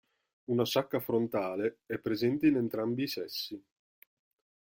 [0.45, 3.63] Una sacca frontale è presente in entrambi i sessi.